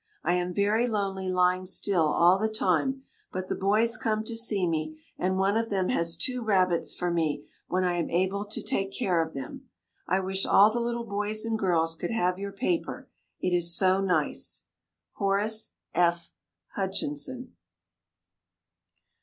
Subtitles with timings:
[0.23, 4.67] I am very lonely lying still all the time, but the boys come to see
[4.67, 8.63] me, and one of them has two rabbits for me when I am able to
[8.63, 9.69] take care of them.
[10.07, 13.09] I wish all the little boys and girls could have your paper,
[13.41, 14.65] it is so nice.
[15.17, 16.31] HORACE F.
[16.73, 17.53] HUTCHINSON.